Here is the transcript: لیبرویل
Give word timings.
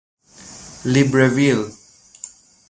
لیبرویل 0.85 1.71